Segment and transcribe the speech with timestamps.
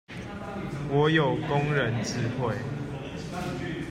[0.89, 2.55] 我有工人智慧